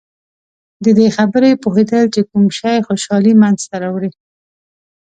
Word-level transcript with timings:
د 0.83 0.85
دې 0.97 1.07
خبرې 1.17 1.51
پوهېدل 1.63 2.03
چې 2.13 2.21
کوم 2.29 2.45
شی 2.57 2.77
خوشحالي 2.87 3.33
منځته 3.41 3.75
راوړي. 3.83 4.11